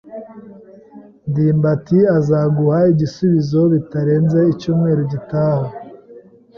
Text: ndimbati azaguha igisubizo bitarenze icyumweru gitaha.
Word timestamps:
ndimbati 1.29 1.99
azaguha 2.17 2.79
igisubizo 2.93 3.59
bitarenze 3.73 4.39
icyumweru 4.53 5.01
gitaha. 5.11 5.65